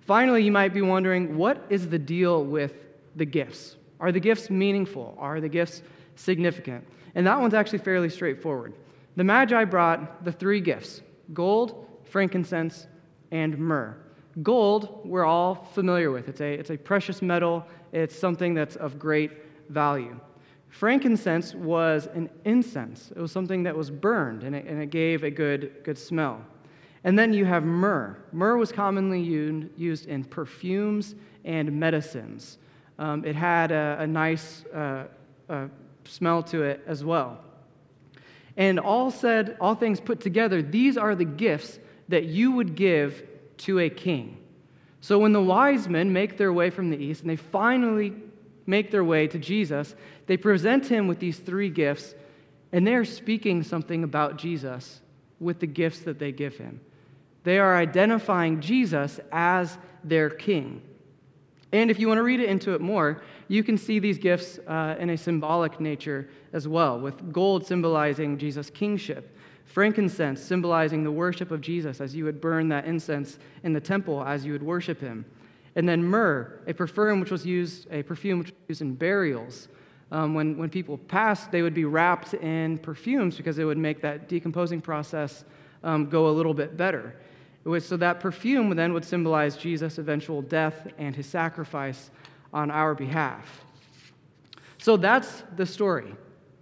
Finally, 0.00 0.43
you 0.43 0.50
might 0.50 0.75
be 0.75 0.83
wondering 0.83 1.37
what 1.37 1.64
is 1.71 1.88
the 1.88 1.99
deal 1.99 2.45
with 2.45 2.75
the 3.17 3.25
gifts? 3.25 3.76
Are 4.00 4.11
the 4.11 4.21
gifts 4.21 4.50
meaningful? 4.50 5.14
Are 5.19 5.40
the 5.40 5.49
gifts 5.49 5.83
significant? 6.17 6.87
And 7.14 7.26
that 7.26 7.40
one's 7.40 7.55
actually 7.55 7.79
fairly 7.79 8.09
straightforward. 8.09 8.75
The 9.17 9.25
Magi 9.25 9.64
brought 9.64 10.25
the 10.25 10.33
three 10.33 10.61
gifts 10.61 11.02
gold, 11.33 11.87
frankincense, 12.05 12.87
and 13.31 13.59
myrrh. 13.59 13.97
Gold, 14.43 15.00
we're 15.05 15.25
all 15.25 15.55
familiar 15.75 16.11
with. 16.11 16.29
It's 16.29 16.40
a, 16.40 16.55
it's 16.55 16.71
a 16.71 16.76
precious 16.76 17.21
metal, 17.21 17.67
it's 17.92 18.18
something 18.18 18.54
that's 18.54 18.76
of 18.76 18.99
great 18.99 19.32
value. 19.68 20.18
Frankincense 20.68 21.54
was 21.54 22.09
an 22.14 22.30
incense, 22.44 23.11
it 23.14 23.20
was 23.20 23.32
something 23.32 23.64
that 23.64 23.76
was 23.76 23.90
burned, 23.90 24.44
and 24.44 24.54
it, 24.54 24.66
and 24.66 24.80
it 24.80 24.90
gave 24.90 25.25
a 25.25 25.30
good, 25.30 25.73
good 25.85 25.99
smell. 25.99 26.40
And 27.02 27.18
then 27.18 27.32
you 27.32 27.44
have 27.44 27.64
myrrh. 27.64 28.16
Myrrh 28.32 28.56
was 28.56 28.70
commonly 28.70 29.20
used 29.20 30.06
in 30.06 30.25
perfumes 30.25 31.14
and 31.44 31.73
medicines. 31.73 32.59
Um, 32.99 33.25
it 33.25 33.35
had 33.35 33.73
a, 33.73 33.97
a 34.00 34.06
nice 34.06 34.64
uh, 34.66 35.04
uh, 35.49 35.66
smell 36.04 36.42
to 36.44 36.62
it 36.62 36.82
as 36.87 37.02
well. 37.02 37.38
And 38.56 38.78
all 38.78 39.11
said, 39.11 39.56
all 39.61 39.75
things 39.75 40.00
put 40.00 40.20
together, 40.20 40.61
these 40.61 40.99
are 40.99 41.14
the 41.14 41.25
gifts 41.25 41.78
that 42.09 42.26
you 42.26 42.52
would 42.52 42.75
give 42.75 43.26
to 43.59 43.78
a 43.78 43.88
king. 43.88 44.37
So 45.00 45.19
when 45.19 45.33
the 45.33 45.42
wise 45.42 45.88
men 45.88 46.12
make 46.12 46.37
their 46.37 46.52
way 46.52 46.71
from 46.71 46.90
the 46.90 46.97
east 46.97 47.23
and 47.23 47.30
they 47.30 47.37
finally 47.37 48.14
make 48.66 48.90
their 48.90 49.04
way 49.04 49.26
to 49.26 49.38
Jesus, 49.38 49.95
they 50.26 50.37
present 50.37 50.87
him 50.87 51.09
with 51.09 51.19
these 51.19 51.38
three 51.38 51.71
gifts, 51.71 52.14
and 52.73 52.87
they're 52.87 53.04
speaking 53.04 53.62
something 53.62 54.04
about 54.04 54.37
Jesus 54.37 55.00
with 55.40 55.59
the 55.59 55.66
gifts 55.66 56.00
that 56.00 56.19
they 56.19 56.33
give 56.33 56.57
him. 56.57 56.80
They 57.45 57.59
are 57.59 57.76
identifying 57.76 58.61
Jesus 58.61 59.19
as 59.33 59.78
their 60.04 60.28
king. 60.28 60.83
And 61.73 61.90
if 61.90 61.99
you 61.99 62.09
want 62.09 62.19
to 62.19 62.23
read 62.23 62.40
it 62.40 62.49
into 62.49 62.75
it 62.75 62.80
more, 62.80 63.23
you 63.49 63.64
can 63.64 63.78
see 63.78 63.99
these 63.99 64.19
gifts 64.19 64.59
uh, 64.66 64.97
in 64.99 65.11
a 65.11 65.16
symbolic 65.16 65.80
nature 65.80 66.28
as 66.52 66.69
well, 66.69 67.00
with 67.00 67.33
gold 67.33 67.66
symbolizing 67.66 68.38
Jesus' 68.38 68.71
kingship, 68.71 69.37
frankincense 69.67 70.43
symbolizing 70.43 71.05
the 71.05 71.12
worship 71.12 71.50
of 71.50 71.61
Jesus 71.61 72.00
as 72.00 72.14
you 72.14 72.25
would 72.25 72.40
burn 72.40 72.69
that 72.69 72.85
incense 72.85 73.38
in 73.62 73.73
the 73.73 73.81
temple 73.81 74.23
as 74.25 74.45
you 74.45 74.52
would 74.52 74.62
worship 74.62 75.00
him, 75.00 75.25
and 75.76 75.88
then 75.88 76.02
myrrh, 76.02 76.61
a 76.67 76.75
perfume 76.75 77.21
which 77.21 77.31
was 77.31 77.47
used, 77.47 77.87
a 77.90 78.02
perfume 78.02 78.40
which 78.40 78.49
was 78.49 78.57
used 78.69 78.83
in 78.83 78.95
burials. 78.95 79.69
Um, 80.12 80.35
when, 80.35 80.59
when 80.59 80.69
people 80.69 80.99
passed, 80.99 81.52
they 81.52 81.62
would 81.62 81.75
be 81.75 81.85
wrapped 81.85 82.35
in 82.35 82.79
perfumes 82.79 83.37
because 83.37 83.61
it 83.61 83.64
would 83.64 83.79
make 83.79 84.00
that 84.00 84.29
decomposing 84.29 84.81
process 84.81 85.45
um, 85.85 86.09
go 86.09 86.29
a 86.29 86.33
little 86.33 86.55
bit 86.55 86.76
better. 86.76 87.14
Was, 87.64 87.87
so 87.87 87.97
that 87.99 88.19
perfume 88.21 88.75
then 88.75 88.93
would 88.93 89.05
symbolize 89.05 89.57
Jesus' 89.57 89.99
eventual 89.99 90.43
death 90.43 90.88
and 90.99 91.14
his 91.14 91.26
sacrifice 91.26 92.11
on 92.52 92.71
our 92.71 92.95
behalf. 92.95 93.64
So 94.79 94.97
that's 94.97 95.45
the 95.57 95.67
story. 95.67 96.12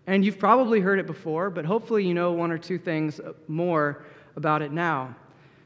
And 0.08 0.24
you've 0.24 0.38
probably 0.38 0.80
heard 0.80 0.98
it 0.98 1.06
before, 1.06 1.50
but 1.50 1.66
hopefully 1.66 2.02
you 2.02 2.14
know 2.14 2.32
one 2.32 2.50
or 2.50 2.56
two 2.56 2.78
things 2.78 3.20
more 3.46 4.06
about 4.36 4.62
it 4.62 4.72
now. 4.72 5.14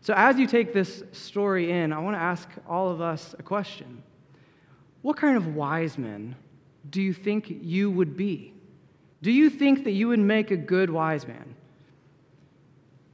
So 0.00 0.14
as 0.16 0.36
you 0.36 0.48
take 0.48 0.72
this 0.72 1.04
story 1.12 1.70
in, 1.70 1.92
I 1.92 2.00
want 2.00 2.16
to 2.16 2.20
ask 2.20 2.48
all 2.68 2.88
of 2.88 3.00
us 3.00 3.36
a 3.38 3.42
question 3.44 4.02
What 5.02 5.16
kind 5.16 5.36
of 5.36 5.54
wise 5.54 5.96
men 5.96 6.34
do 6.90 7.00
you 7.00 7.12
think 7.12 7.46
you 7.62 7.88
would 7.88 8.16
be? 8.16 8.52
Do 9.22 9.30
you 9.30 9.48
think 9.48 9.84
that 9.84 9.92
you 9.92 10.08
would 10.08 10.18
make 10.18 10.50
a 10.50 10.56
good 10.56 10.90
wise 10.90 11.24
man? 11.24 11.54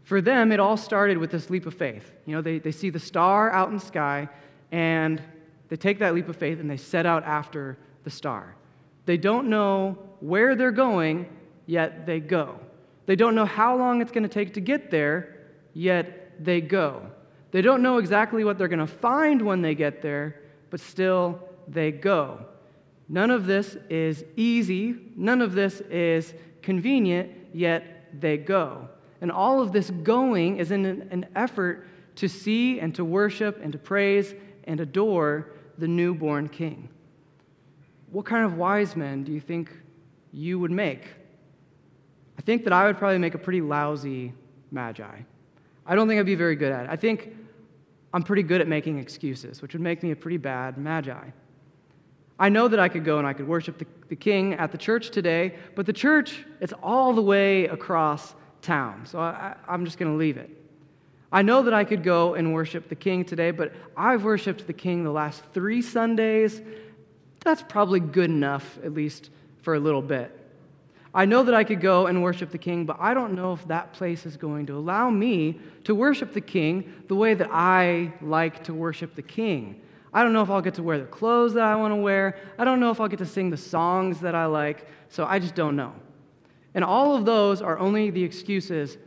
For 0.05 0.23
them, 0.23 0.51
it 0.51 0.61
all 0.61 0.79
started 0.79 1.19
with 1.19 1.31
this 1.31 1.51
leap 1.51 1.67
of 1.67 1.75
faith. 1.75 2.11
You 2.25 2.37
know, 2.37 2.41
they, 2.41 2.59
they 2.59 2.73
see 2.73 2.89
the 2.89 2.99
star 2.99 3.51
out 3.51 3.69
in 3.69 3.75
the 3.75 3.85
sky, 3.85 4.31
and 4.73 5.23
they 5.69 5.77
take 5.77 5.99
that 5.99 6.15
leap 6.15 6.31
of 6.31 6.37
faith 6.37 6.59
and 6.59 6.71
they 6.71 6.79
set 6.79 7.05
out 7.05 7.23
after 7.25 7.77
the 8.05 8.11
star. 8.11 8.57
They 9.05 9.19
don't 9.19 9.51
know 9.51 10.08
where 10.21 10.55
they're 10.55 10.71
going, 10.71 11.29
yet 11.67 12.07
they 12.07 12.21
go. 12.21 12.59
They 13.07 13.17
don't 13.17 13.35
know 13.35 13.47
how 13.47 13.77
long 13.77 14.03
it's 14.03 14.13
going 14.13 14.25
to 14.25 14.29
take 14.29 14.55
to 14.55 14.61
get 14.61 14.91
there, 14.91 15.37
yet 15.75 16.45
they 16.45 16.61
go. 16.61 17.11
They 17.51 17.63
don't 17.63 17.83
know 17.83 17.99
exactly 17.99 18.45
what 18.45 18.59
they're 18.59 18.69
going 18.69 18.79
to 18.81 18.87
find 18.87 19.41
when 19.41 19.63
they 19.63 19.75
get 19.75 20.03
there, 20.03 20.43
but 20.71 20.81
still 20.81 21.41
they 21.67 21.91
go. 21.91 22.45
None 23.09 23.31
of 23.31 23.47
this 23.47 23.77
is 23.89 24.25
easy, 24.37 24.97
none 25.17 25.41
of 25.41 25.55
this 25.55 25.81
is 25.81 26.35
convenient, 26.61 27.31
yet 27.55 28.21
they 28.21 28.37
go. 28.37 28.89
And 29.21 29.33
all 29.33 29.63
of 29.63 29.73
this 29.73 29.91
going 29.91 30.59
is 30.59 30.71
in 30.71 30.85
an 30.85 31.27
effort 31.35 31.87
to 32.17 32.29
see 32.29 32.81
and 32.81 32.95
to 32.95 33.05
worship 33.05 33.61
and 33.63 33.73
to 33.73 33.79
praise 33.79 34.35
and 34.65 34.81
adore 34.81 35.53
the 35.79 35.89
newborn 35.89 36.49
king. 36.49 36.89
What 38.11 38.27
kind 38.27 38.45
of 38.45 38.57
wise 38.57 38.97
men 38.97 39.25
do 39.25 39.33
you 39.33 39.41
think 39.41 39.71
you 40.33 40.59
would 40.59 40.71
make? 40.71 41.05
I 42.39 42.43
think 42.43 42.65
that 42.65 42.73
I 42.73 42.87
would 42.87 42.99
probably 42.99 43.19
make 43.19 43.35
a 43.35 43.39
pretty 43.39 43.61
lousy 43.61 44.33
magi. 44.71 45.21
I 45.87 45.95
don't 45.95 46.07
think 46.07 46.21
I'd 46.21 46.27
be 46.27 46.35
very 46.35 46.57
good 46.57 46.73
at 46.73 46.85
it. 46.85 46.91
I 46.91 46.97
think 46.97 47.35
I'm 48.13 48.23
pretty 48.23 48.43
good 48.43 48.61
at 48.61 48.69
making 48.69 48.99
excuses, 48.99 49.61
which 49.63 49.73
would 49.73 49.83
make 49.83 50.03
me 50.03 50.11
a 50.11 50.17
pretty 50.17 50.37
bad 50.37 50.79
magi. 50.79 51.31
I 52.39 52.49
know 52.49 52.69
that 52.69 52.79
I 52.79 52.89
could 52.89 53.05
go 53.05 53.19
and 53.19 53.27
I 53.27 53.33
could 53.33 53.49
worship 53.49 53.79
the, 53.79 53.87
the 54.09 54.17
king 54.17 54.55
at 54.55 54.71
the 54.71 54.79
church 54.79 55.11
today, 55.11 55.57
but 55.75 55.87
the 55.87 55.93
church, 55.93 56.45
it's 56.61 56.73
all 56.83 57.13
the 57.13 57.23
way 57.23 57.67
across 57.67 58.35
town. 58.63 59.07
So 59.07 59.19
I, 59.19 59.57
am 59.69 59.85
just 59.85 59.99
going 59.99 60.13
to 60.13 60.19
leave 60.19 60.37
it. 60.37 60.51
I 61.31 61.43
know 61.43 61.63
that 61.63 61.75
I 61.75 61.85
could 61.85 62.03
go 62.03 62.35
and 62.35 62.55
worship 62.55 62.89
the 62.89 62.95
King 62.95 63.25
today, 63.25 63.51
but 63.51 63.75
I've 63.97 64.25
worshiped 64.25 64.67
the 64.67 64.73
King 64.73 65.05
the 65.05 65.11
last 65.11 65.43
three 65.53 65.83
Sundays. 65.83 66.63
That's 67.41 67.63
probably 67.63 68.01
good 68.01 68.31
enough, 68.31 68.79
at 68.83 68.95
least 68.95 69.31
for 69.63 69.75
a 69.75 69.81
little 69.81 70.03
bit. 70.03 70.35
I 71.15 71.25
know 71.25 71.43
that 71.43 71.55
I 71.55 71.65
could 71.65 71.81
go 71.81 72.07
and 72.07 72.23
worship 72.23 72.51
the 72.51 72.59
King, 72.59 72.85
but 72.85 72.97
I 73.01 73.15
don't 73.15 73.35
know 73.35 73.53
if 73.53 73.67
that 73.69 73.93
place 73.93 74.27
is 74.27 74.37
going 74.37 74.67
to 74.67 74.77
allow 74.77 75.11
me 75.11 75.59
to 75.85 75.95
worship 75.95 76.33
the 76.33 76.41
King 76.41 76.93
the 77.09 77.15
way 77.15 77.35
that 77.35 77.49
I 77.51 78.13
like 78.21 78.63
to 78.65 78.75
worship 78.75 79.15
the 79.15 79.23
King. 79.23 79.81
I 80.13 80.23
don't 80.23 80.33
know 80.33 80.43
if 80.43 80.51
I'll 80.51 80.63
get 80.63 80.75
to 80.75 80.83
wear 80.83 80.99
the 80.99 81.07
clothes 81.07 81.55
that 81.55 81.65
I 81.65 81.77
want 81.77 81.93
to 81.93 81.97
wear. 81.97 82.37
I 82.59 82.65
don't 82.65 82.81
know 82.81 82.91
if 82.91 83.01
I'll 83.01 83.09
get 83.09 83.19
to 83.19 83.27
sing 83.27 83.51
the 83.51 83.57
songs 83.57 84.21
that 84.21 84.35
I 84.35 84.47
like. 84.47 84.87
So 85.09 85.25
I 85.25 85.39
just 85.39 85.55
don't 85.55 85.77
know. 85.77 85.93
And 86.75 86.85
all 86.85 87.17
of 87.17 87.25
those 87.25 87.63
are 87.63 87.79
only 87.79 88.11
the 88.11 88.23
excuses 88.23 88.99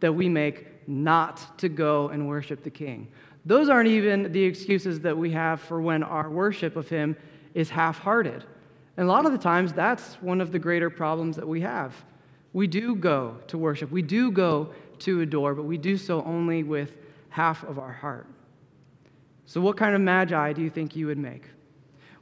that 0.00 0.12
we 0.12 0.28
make 0.28 0.66
not 0.88 1.58
to 1.58 1.68
go 1.68 2.08
and 2.08 2.26
worship 2.26 2.62
the 2.62 2.70
king. 2.70 3.08
Those 3.44 3.68
aren't 3.68 3.88
even 3.88 4.32
the 4.32 4.42
excuses 4.42 5.00
that 5.00 5.16
we 5.16 5.30
have 5.30 5.60
for 5.60 5.80
when 5.80 6.02
our 6.02 6.28
worship 6.28 6.76
of 6.76 6.88
him 6.88 7.16
is 7.54 7.70
half 7.70 7.98
hearted. 7.98 8.44
And 8.96 9.08
a 9.08 9.10
lot 9.10 9.26
of 9.26 9.32
the 9.32 9.38
times, 9.38 9.72
that's 9.72 10.14
one 10.16 10.40
of 10.40 10.52
the 10.52 10.58
greater 10.58 10.90
problems 10.90 11.36
that 11.36 11.46
we 11.46 11.60
have. 11.60 11.94
We 12.52 12.66
do 12.66 12.96
go 12.96 13.36
to 13.46 13.58
worship, 13.58 13.90
we 13.90 14.02
do 14.02 14.30
go 14.30 14.70
to 15.00 15.20
adore, 15.20 15.54
but 15.54 15.64
we 15.64 15.78
do 15.78 15.96
so 15.96 16.22
only 16.24 16.62
with 16.62 16.96
half 17.30 17.62
of 17.64 17.78
our 17.78 17.92
heart. 17.92 18.26
So, 19.46 19.60
what 19.60 19.76
kind 19.76 19.94
of 19.94 20.00
magi 20.00 20.52
do 20.52 20.62
you 20.62 20.70
think 20.70 20.94
you 20.94 21.06
would 21.06 21.18
make? 21.18 21.44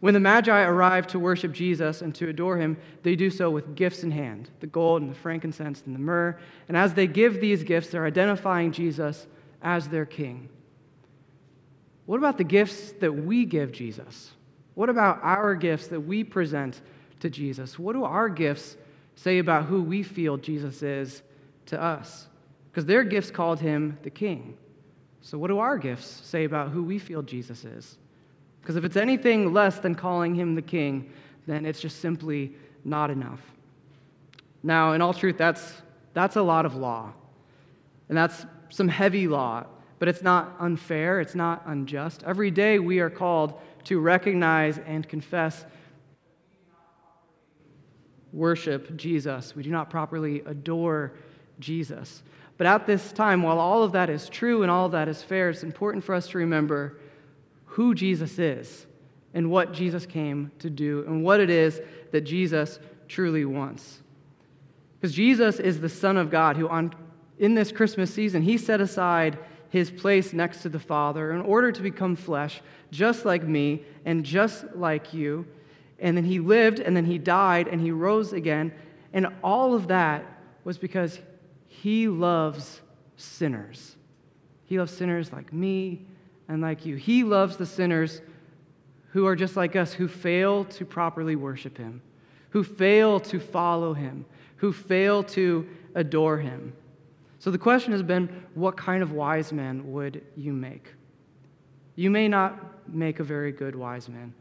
When 0.00 0.14
the 0.14 0.20
Magi 0.20 0.62
arrive 0.62 1.08
to 1.08 1.18
worship 1.18 1.52
Jesus 1.52 2.02
and 2.02 2.14
to 2.14 2.28
adore 2.28 2.56
him, 2.56 2.76
they 3.02 3.16
do 3.16 3.30
so 3.30 3.50
with 3.50 3.75
gifts 3.75 4.04
in 4.04 4.10
hand 4.12 4.48
the 4.60 4.66
gold 4.66 5.02
and 5.02 5.10
the 5.10 5.14
frankincense 5.14 5.82
and 5.87 5.94
the 5.94 5.98
myrrh. 6.00 6.38
And 6.68 6.76
as 6.76 6.94
they 6.94 7.06
give 7.06 7.40
these 7.40 7.64
gifts, 7.64 7.90
they're 7.90 8.06
identifying 8.06 8.70
Jesus 8.70 9.26
as 9.60 9.88
their 9.88 10.06
king. 10.06 10.48
What 12.06 12.18
about 12.18 12.38
the 12.38 12.44
gifts 12.44 12.92
that 13.00 13.12
we 13.12 13.44
give 13.44 13.72
Jesus? 13.72 14.30
What 14.78 14.88
about 14.88 15.18
our 15.25 15.56
gifts 15.56 15.88
that 15.88 15.99
we 15.99 16.23
present 16.23 16.82
to 17.18 17.28
Jesus? 17.28 17.80
What 17.80 17.94
do 17.94 18.04
our 18.04 18.28
gifts 18.28 18.76
say 19.16 19.40
about 19.40 19.64
who 19.64 19.82
we 19.82 20.04
feel 20.04 20.37
Jesus 20.37 20.85
is 20.85 21.23
to 21.66 21.82
us? 21.82 22.28
Because 22.70 22.87
their 22.87 23.02
gifts 23.02 23.28
called 23.28 23.58
him 23.58 23.99
the 24.04 24.11
king. 24.11 24.56
So, 25.20 25.37
what 25.37 25.49
do 25.49 25.58
our 25.58 25.78
gifts 25.78 26.06
say 26.06 26.44
about 26.44 26.68
who 26.68 26.85
we 26.85 27.00
feel 27.00 27.23
Jesus 27.23 27.64
is? 27.64 27.99
Because 28.61 28.76
if 28.76 28.85
it's 28.85 28.94
anything 28.97 29.52
less 29.52 29.80
than 29.80 29.97
calling 29.97 30.32
him 30.32 30.54
the 30.54 30.62
king, 30.62 31.11
then 31.49 31.66
it's 31.66 31.80
just 31.80 32.00
simply 32.00 32.52
not 32.85 33.11
enough. 33.11 33.40
Now, 34.62 34.92
in 34.92 35.02
all 35.02 35.12
truth, 35.12 35.37
that's, 35.37 35.73
that's 36.14 36.37
a 36.37 36.42
lot 36.42 36.64
of 36.64 36.76
law. 36.76 37.12
And 38.08 38.16
that's 38.16 38.47
some 38.68 38.87
heavy 38.87 39.26
law, 39.26 39.66
but 39.99 40.06
it's 40.06 40.23
not 40.23 40.54
unfair, 40.61 41.20
it's 41.20 41.35
not 41.35 41.64
unjust. 41.66 42.23
Every 42.25 42.52
day 42.52 42.78
we 42.78 43.00
are 43.00 43.11
called 43.11 43.61
to 43.88 43.99
recognize 43.99 44.76
and 44.78 45.09
confess 45.09 45.64
worship 48.35 48.95
Jesus. 48.97 49.57
We 49.57 49.62
do 49.62 49.71
not 49.71 49.88
properly 49.88 50.42
adore 50.45 51.14
Jesus. 51.59 52.23
But 52.59 52.66
at 52.66 52.87
this 52.87 53.12
time, 53.12 53.42
while 53.42 53.59
all 53.59 53.83
of 53.83 53.92
that 53.92 54.11
is 54.11 54.28
true 54.28 54.61
and 54.62 54.71
all 54.71 54.85
of 54.85 54.92
that 54.92 55.09
is 55.09 55.23
fair, 55.23 55.49
it's 55.49 55.62
important 55.62 56.04
for 56.04 56.14
us 56.14 56.28
to 56.28 56.38
remember 56.38 56.99
who 57.64 57.95
Jesus 57.95 58.38
is 58.38 58.87
and 59.33 59.50
what 59.50 59.73
Jesus 59.73 60.04
came 60.04 60.50
to 60.59 60.68
do 60.68 61.04
and 61.07 61.25
what 61.25 61.40
it 61.40 61.49
is 61.49 61.80
that 62.12 62.23
Jesus 62.23 62.80
truly 63.09 63.47
wants. 63.47 64.02
Because 65.00 65.14
Jesus 65.14 65.61
is 65.61 65.80
the 65.80 65.88
Son 65.88 66.18
of 66.18 66.30
God 66.30 66.59
who, 66.59 66.68
on, 66.68 66.92
in 67.38 67.54
this 67.54 67.73
Christmas 67.73 68.12
season, 68.12 68.42
he 68.42 68.59
set 68.59 68.83
aside 68.83 69.38
his 69.70 69.90
place 69.90 70.32
next 70.32 70.62
to 70.62 70.68
the 70.68 70.78
Father 70.78 71.32
in 71.32 71.40
order 71.40 71.70
to 71.72 71.82
become 71.82 72.16
flesh, 72.16 72.62
just 72.90 73.25
like 73.25 73.42
me 73.42 73.84
and 74.04 74.25
just 74.25 74.64
like 74.75 75.12
you. 75.12 75.46
And 75.98 76.16
then 76.16 76.25
he 76.25 76.38
lived, 76.38 76.78
and 76.78 76.96
then 76.96 77.04
he 77.04 77.18
died, 77.18 77.68
and 77.68 77.80
he 77.80 77.90
rose 77.90 78.32
again. 78.32 78.72
And 79.12 79.26
all 79.42 79.75
of 79.75 79.88
that 79.88 80.25
was 80.64 80.78
because 80.78 81.18
he 81.66 82.08
loves 82.08 82.80
sinners. 83.16 83.96
He 84.64 84.78
loves 84.78 84.92
sinners 84.92 85.32
like 85.32 85.52
me 85.52 86.06
and 86.46 86.62
like 86.62 86.87
you. 86.87 86.96
He 86.96 87.25
loves 87.25 87.56
the 87.56 87.66
sinners 87.66 88.20
who 89.10 89.26
are 89.26 89.37
just 89.37 89.56
like 89.56 89.76
us, 89.76 89.92
who 89.92 90.06
fail 90.06 90.64
to 90.64 90.84
properly 90.84 91.37
worship 91.37 91.78
him, 91.78 92.02
who 92.50 92.62
fail 92.62 93.18
to 93.20 93.40
follow 93.40 93.94
him, 93.94 94.25
who 94.56 94.72
fail 94.72 95.22
to 95.22 95.66
adore 95.94 96.38
him. 96.38 96.72
So 97.38 97.50
the 97.50 97.59
question 97.59 97.92
has 97.92 98.02
been 98.02 98.45
what 98.54 98.76
kind 98.76 99.02
of 99.02 99.12
wise 99.12 99.52
man 99.52 99.92
would 99.92 100.23
you 100.37 100.52
make? 100.52 100.92
You 101.95 102.11
may 102.11 102.28
not 102.28 102.89
make 102.89 103.21
a 103.21 103.25
very 103.25 103.52
good 103.52 103.75
wise 103.75 104.08
man, 104.08 104.32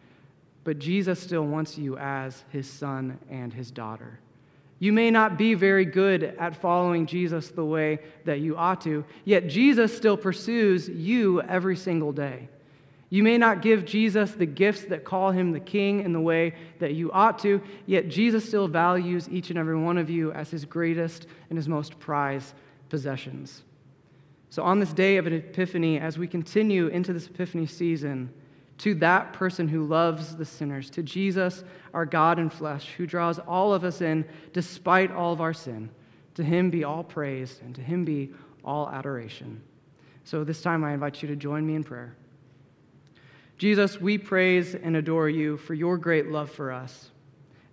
but 0.64 0.80
Jesus 0.80 1.20
still 1.20 1.46
wants 1.46 1.78
you 1.78 1.98
as 1.98 2.44
his 2.50 2.70
son 2.70 3.20
and 3.30 3.54
his 3.54 3.72
daughter. 3.72 4.20
You 4.80 4.94
may 4.94 5.10
not 5.10 5.38
be 5.38 5.56
very 5.56 5.86
good 5.86 6.24
at 6.24 6.56
following 6.56 7.08
Jesus 7.08 7.50
the 7.50 7.66
way 7.66 8.00
that 8.26 8.42
you 8.42 8.56
ought 8.56 8.82
to, 8.82 9.06
yet 9.26 9.48
Jesus 9.48 9.96
still 9.96 10.18
pursues 10.18 10.88
you 10.88 11.42
every 11.42 11.76
single 11.76 12.12
day. 12.12 12.48
You 13.10 13.24
may 13.24 13.38
not 13.38 13.62
give 13.62 13.86
Jesus 13.86 14.34
the 14.34 14.46
gifts 14.46 14.84
that 14.86 15.06
call 15.06 15.32
him 15.32 15.52
the 15.52 15.60
king 15.60 16.02
in 16.02 16.14
the 16.14 16.20
way 16.20 16.54
that 16.80 16.94
you 16.94 17.12
ought 17.12 17.40
to, 17.40 17.62
yet 17.86 18.10
Jesus 18.10 18.46
still 18.46 18.68
values 18.68 19.30
each 19.30 19.50
and 19.50 19.58
every 19.58 19.78
one 19.78 19.98
of 19.98 20.10
you 20.10 20.32
as 20.34 20.52
his 20.52 20.66
greatest 20.66 21.26
and 21.50 21.58
his 21.58 21.68
most 21.68 21.98
prized 22.00 22.54
possessions. 22.90 23.64
So, 24.50 24.64
on 24.64 24.80
this 24.80 24.94
day 24.94 25.18
of 25.18 25.28
an 25.28 25.34
Epiphany, 25.34 26.00
as 26.00 26.18
we 26.18 26.28
continue 26.28 26.88
into 26.88 27.14
this 27.14 27.28
Epiphany 27.28 27.66
season, 27.66 28.34
to 28.80 28.94
that 28.96 29.34
person 29.34 29.68
who 29.68 29.86
loves 29.86 30.36
the 30.36 30.46
sinners, 30.46 30.90
to 30.92 31.04
Jesus, 31.04 31.64
our 31.94 32.06
God 32.06 32.40
in 32.40 32.50
flesh, 32.50 32.94
who 32.98 33.08
draws 33.08 33.40
all 33.40 33.74
of 33.74 33.84
us 33.84 34.02
in 34.02 34.26
despite 34.54 35.12
all 35.12 35.34
of 35.34 35.42
our 35.42 35.54
sin. 35.54 35.90
To 36.36 36.44
him 36.44 36.70
be 36.70 36.84
all 36.84 37.04
praise, 37.04 37.60
and 37.64 37.74
to 37.76 37.82
him 37.82 38.06
be 38.06 38.32
all 38.64 38.90
adoration. 38.90 39.62
So 40.24 40.44
this 40.44 40.62
time 40.62 40.84
I 40.84 40.94
invite 40.94 41.22
you 41.22 41.28
to 41.30 41.36
join 41.36 41.66
me 41.66 41.76
in 41.76 41.84
prayer. 41.84 42.16
Jesus, 43.58 44.00
we 44.00 44.20
praise 44.20 44.76
and 44.76 44.96
adore 44.96 45.30
you 45.30 45.58
for 45.58 45.74
your 45.74 45.98
great 45.98 46.28
love 46.28 46.52
for 46.52 46.72
us. 46.72 47.10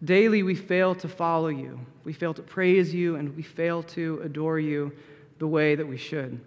Daily 0.03 0.43
we 0.43 0.55
fail 0.55 0.95
to 0.97 1.09
follow 1.09 1.49
you, 1.49 1.79
we 2.05 2.13
fail 2.13 2.35
to 2.35 2.43
praise 2.43 2.93
you, 2.93 3.17
and 3.17 3.35
we 3.37 3.43
fail 3.43 3.83
to 3.83 4.21
adore 4.25 4.59
you 4.59 4.93
the 5.39 5.47
way 5.47 5.75
that 5.75 5.87
we 5.87 5.97
should. 5.97 6.41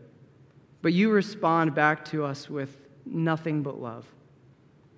But 0.82 0.94
you 0.94 1.12
respond 1.12 1.74
back 1.74 2.06
to 2.06 2.24
us 2.24 2.50
with 2.50 2.78
nothing 3.06 3.64
but 3.64 3.82
love. 3.82 4.06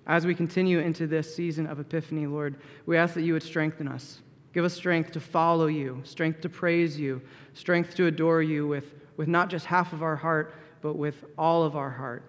As 0.06 0.26
we 0.26 0.34
continue 0.34 0.80
into 0.80 1.06
this 1.06 1.34
season 1.34 1.66
of 1.66 1.78
Epiphany, 1.78 2.26
Lord, 2.26 2.56
we 2.86 2.96
ask 2.96 3.14
that 3.14 3.22
you 3.22 3.32
would 3.32 3.42
strengthen 3.42 3.86
us. 3.86 4.20
Give 4.52 4.64
us 4.64 4.74
strength 4.74 5.12
to 5.12 5.20
follow 5.20 5.66
you, 5.66 6.00
strength 6.04 6.40
to 6.40 6.48
praise 6.48 6.98
you, 6.98 7.22
strength 7.54 7.94
to 7.94 8.06
adore 8.06 8.42
you 8.42 8.66
with, 8.66 8.94
with 9.16 9.28
not 9.28 9.48
just 9.48 9.66
half 9.66 9.92
of 9.92 10.02
our 10.02 10.16
heart, 10.16 10.54
but 10.82 10.96
with 10.96 11.24
all 11.38 11.62
of 11.62 11.76
our 11.76 11.90
heart. 11.90 12.24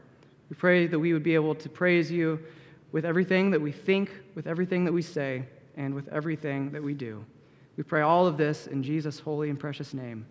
We 0.50 0.56
pray 0.56 0.86
that 0.88 1.00
we 1.00 1.14
would 1.14 1.24
be 1.24 1.34
able 1.34 1.56
to 1.56 1.70
praise 1.70 2.12
you 2.12 2.40
with 2.92 3.06
everything 3.06 3.52
that 3.52 3.62
we 3.62 3.72
think, 3.72 4.12
with 4.36 4.46
everything 4.46 4.86
that 4.86 4.92
we 4.92 5.02
say, 5.02 5.46
and 5.76 5.94
with 5.94 6.08
everything 6.10 6.72
that 6.72 6.84
we 6.84 6.94
do. 6.94 7.24
We 7.78 7.84
pray 7.84 8.02
all 8.02 8.28
of 8.28 8.38
this 8.38 8.68
in 8.68 8.84
Jesus' 8.84 9.20
holy 9.20 9.50
and 9.50 9.60
precious 9.60 9.94
name. 9.94 10.26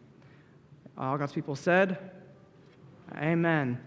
All 0.98 1.16
God's 1.16 1.33
people 1.33 1.57
said, 1.57 1.98
Amen. 3.16 3.81